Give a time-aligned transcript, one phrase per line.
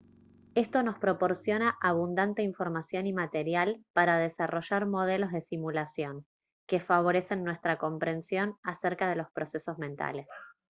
[0.55, 6.25] esto nos proporciona abundante información y material para desarrollar modelos de simulación
[6.67, 10.25] que favorecen nuestra comprensión acerca de los procesos mentales